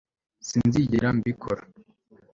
[0.47, 1.63] Sinzigera mbikora